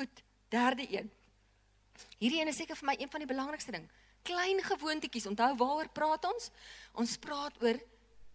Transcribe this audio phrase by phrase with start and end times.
[0.00, 1.10] Goed, derde een.
[2.16, 3.84] Hierdie een is seker vir my een van die belangrikste ding.
[4.24, 5.26] Klein gewoontetjies.
[5.28, 6.48] Onthou waaroor praat ons?
[6.96, 7.76] Ons praat oor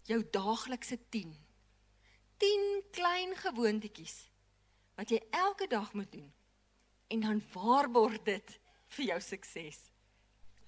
[0.06, 1.34] jou daaglikse 10.
[2.38, 4.14] 10 klein gewoontetjies
[4.94, 6.30] wat jy elke dag moet doen.
[7.10, 8.58] En dan waarborg dit
[8.98, 9.82] vir jou sukses.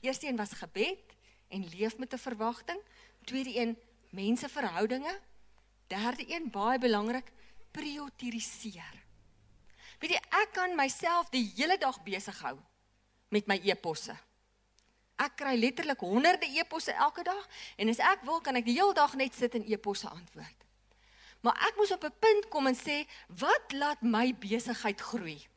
[0.02, 1.14] Eerste een was gebed
[1.54, 2.82] en leef met 'n verwagting.
[3.24, 3.78] Tweede een
[4.10, 5.20] menseverhoudinge.
[5.88, 7.32] Derde een baie belangrik,
[7.72, 9.07] prioritiseer.
[10.00, 12.58] Weet jy, ek kan myself die hele dag besig hou
[13.34, 14.14] met my e-posse.
[15.18, 17.44] Ek kry letterlik honderde e-posse elke dag
[17.82, 20.66] en as ek wil kan ek die hele dag net sit en e-posse antwoord.
[21.42, 25.48] Maar ek moes op 'n punt kom en sê, wat laat my besigheid groei?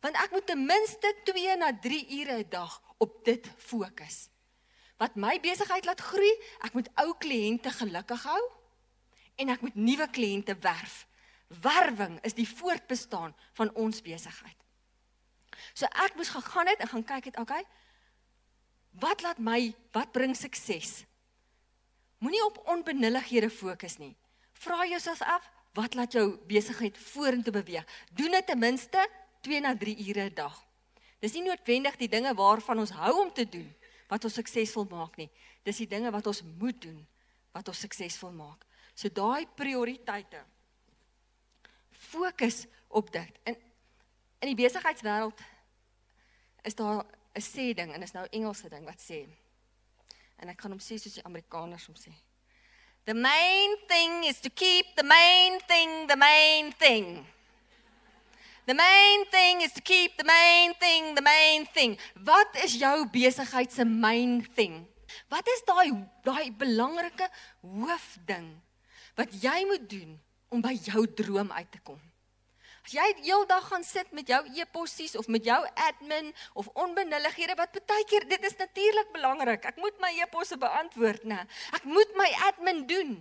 [0.00, 4.28] Want ek moet ten minste 2 na 3 ure 'n dag op dit fokus.
[4.96, 6.32] Wat my besigheid laat groei,
[6.64, 8.42] ek moet ou kliënte gelukkig hou
[9.36, 11.06] en ek moet nuwe kliënte werf.
[11.46, 14.56] Werwing is die voortbestaan van ons besigheid.
[15.72, 17.62] So ek moes gegaan het en gaan kyk het, okay.
[19.00, 21.04] Wat laat my, wat bring sukses?
[22.18, 24.14] Moenie op onbenullighede fokus nie.
[24.56, 25.44] Vra jouself af,
[25.76, 27.84] wat laat jou besigheid vorentoe beweeg?
[28.16, 29.02] Doen dit ten minste
[29.44, 30.64] 2 na 3 ure 'n dag.
[31.20, 33.68] Dis nie noodwendig die dinge waarvan ons hou om te doen
[34.08, 35.30] wat ons suksesvol maak nie.
[35.62, 37.06] Dis die dinge wat ons moet doen
[37.52, 38.64] wat ons suksesvol maak.
[38.94, 40.44] So daai prioriteite.
[41.98, 43.40] Fokus op dit.
[43.44, 43.56] In
[44.38, 45.40] in die besigheidswêreld
[46.62, 49.28] is daar 'n sê ding en is nou Engelse ding wat sê.
[50.36, 52.12] En ek gaan hom sê soos die Amerikaners hom sê.
[53.04, 57.26] The main thing is to keep the main thing the main thing.
[58.66, 61.98] The main thing is to keep the main thing the main thing.
[62.14, 64.86] Wat is jou besigheid se main thing?
[65.28, 67.30] Wat is daai daai belangrike
[67.60, 68.62] hoofding
[69.16, 70.20] wat jy moet doen
[70.56, 72.00] om by jou droom uit te kom?
[72.86, 76.68] As jy die hele dag gaan sit met jou e-possies of met jou admin of
[76.78, 79.66] onbenullighede wat baie keer dit is natuurlik belangrik.
[79.66, 81.40] Ek moet my e-posse beantwoord, né?
[81.74, 83.16] Ek moet my admin doen.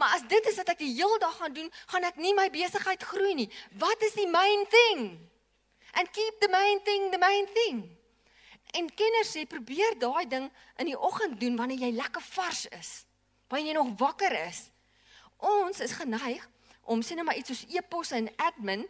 [0.00, 2.48] Maar as dit is wat ek die hele dag gaan doen, gaan ek nie my
[2.54, 3.48] besigheid groei nie.
[3.76, 5.04] Wat is die main thing?
[5.92, 7.84] And keep the main thing the main thing.
[8.72, 10.48] En kenners sê probeer daai ding
[10.80, 12.92] in die oggend doen wanneer jy lekker vars is.
[13.52, 14.70] Wanneer jy nog wakker is.
[15.44, 16.48] Ons is geneig
[16.88, 18.86] om sien nou maar iets soos e-pos en admin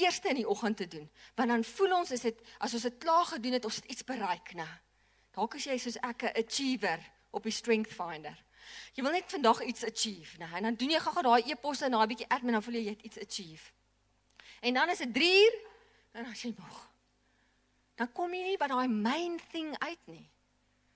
[0.00, 1.06] eers in die oggend te doen.
[1.38, 4.04] Want dan voel ons is dit as ons dit klaar gedoen het, ons het iets
[4.04, 4.66] bereik, né?
[5.36, 8.36] Dalk as jy soos ek 'n achiever op die strength finder.
[8.94, 10.48] Jy wil net vandag iets achieve, né?
[10.56, 12.90] En dan doen jy gou-gou daai e-posse en daai bietjie admin dan voel jy jy
[12.90, 13.70] het iets achieve.
[14.60, 15.58] En dan is dit 3 uur
[16.12, 16.90] en dan sê jy nog.
[17.94, 20.30] Dan kom jy nie by daai main thing uit nie.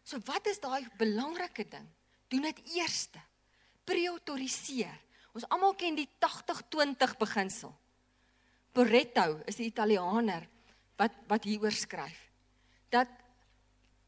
[0.04, 1.88] So wat is daai belangrike ding?
[2.28, 3.20] Doen dit eerste.
[3.84, 5.00] Prioritiseer.
[5.34, 7.72] Ons almal ken die 80-20 beginsel.
[8.74, 10.46] Pareto is die Italianer
[10.98, 12.20] wat wat hieroor skryf.
[12.90, 13.10] Dat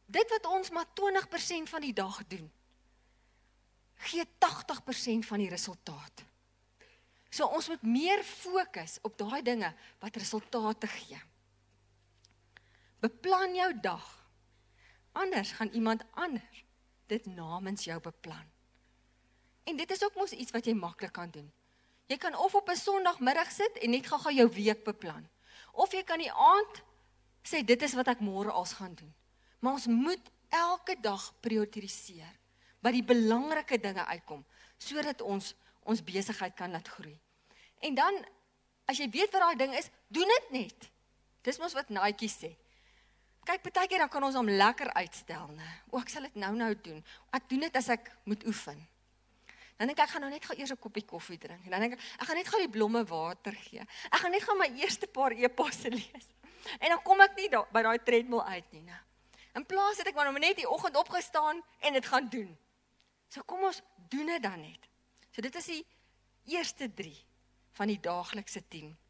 [0.06, 2.46] dit wat ons maar 20% van die dag doen,
[4.06, 6.22] gee 80% van die resultaat.
[7.30, 11.18] So ons moet meer fokus op daai dinge wat resultate gee.
[13.02, 14.06] Beplan jou dag.
[15.12, 16.64] Anders gaan iemand anders
[17.06, 18.46] dit namens jou beplan.
[19.66, 21.46] En dit is ook mos iets wat jy maklik kan doen.
[22.06, 25.28] Jy kan of op 'n Sondagmiddag sit en net gou-gou jou week beplan.
[25.72, 26.82] Of jy kan die aand
[27.42, 29.14] sê dit is wat ek môre als gaan doen.
[29.58, 32.34] Maar ons moet elke dag prioritiseer
[32.80, 34.44] by die belangrike dinge uitkom
[34.78, 35.54] sodat ons
[35.86, 37.18] ons besigheid kan laat groei.
[37.78, 38.24] En dan
[38.86, 40.90] as jy weet wat daai ding is, doen dit net.
[41.42, 42.56] Dis mos wat Nike sê.
[43.46, 45.68] Kyk, baie keer dan kan ons hom lekker uitstel, né?
[45.90, 47.02] O, ek sal dit nou-nou doen.
[47.30, 48.80] Ek doen dit as ek moet oefen.
[49.76, 51.64] Dan dink ek ek gaan nou net gou eers 'n koppie koffie drink.
[51.64, 53.80] En dan dink ek ek gaan net gou die blomme water gee.
[53.80, 56.28] Ek gaan net gou my eerste paar e-posse lees.
[56.80, 58.98] En dan kom ek nie da, by daai treadmill uit nie, né?
[59.54, 62.56] In plaas het ek maar net die oggend opgestaan en dit gaan doen.
[63.28, 64.88] So kom ons doen dit dan net.
[65.30, 65.86] So dit is die
[66.46, 67.24] eerste 3
[67.72, 68.96] van die daaglikse 10